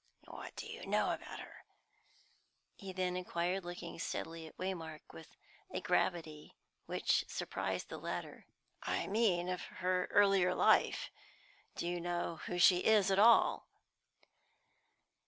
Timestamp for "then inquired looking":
2.91-3.99